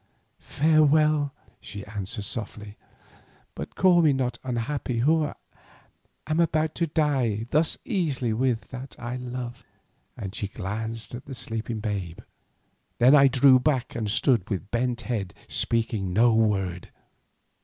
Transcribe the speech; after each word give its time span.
"Farewell," 0.39 1.31
she 1.59 1.85
answered 1.85 2.23
softly, 2.25 2.75
"but 3.53 3.75
call 3.75 4.01
me 4.01 4.13
not 4.13 4.39
unhappy 4.43 4.97
who 5.01 5.31
am 6.25 6.39
about 6.39 6.73
to 6.73 6.87
die 6.87 7.45
thus 7.51 7.77
easily 7.85 8.33
with 8.33 8.71
that 8.71 8.95
I 8.97 9.17
love." 9.17 9.63
And 10.17 10.33
she 10.33 10.47
glanced 10.47 11.13
at 11.13 11.25
the 11.25 11.35
sleeping 11.35 11.81
babe. 11.81 12.21
Then 12.97 13.13
I 13.13 13.27
drew 13.27 13.59
back 13.59 13.93
and 13.95 14.09
stood 14.09 14.49
with 14.49 14.71
bent 14.71 15.01
head, 15.01 15.35
speaking 15.47 16.11
no 16.13 16.33
word. 16.33 16.89